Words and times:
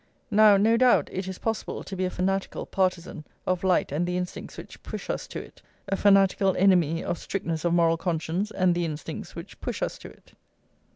Now, 0.31 0.57
no 0.57 0.77
doubt, 0.77 1.09
it 1.11 1.27
is 1.27 1.37
possible 1.37 1.83
to 1.83 1.95
be 1.95 2.05
a 2.05 2.09
fanatical 2.09 2.65
partisan 2.65 3.23
of 3.45 3.63
light 3.63 3.91
and 3.91 4.07
the 4.07 4.17
instincts 4.17 4.57
which 4.57 4.81
push 4.81 5.11
us 5.11 5.27
to 5.27 5.39
it, 5.39 5.61
a 5.87 5.95
fanatical 5.95 6.57
enemy 6.57 7.03
of 7.03 7.19
strictness 7.19 7.65
of 7.65 7.75
moral 7.75 7.97
conscience 7.97 8.49
and 8.49 8.73
the 8.73 8.83
instincts 8.85 9.35
which 9.35 9.61
push 9.61 9.83
us 9.83 9.99
to 9.99 10.09
it. 10.09 10.33